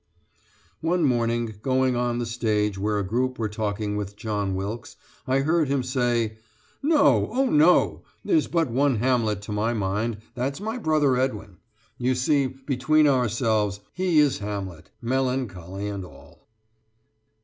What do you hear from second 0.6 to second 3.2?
One morning, going on the stage where a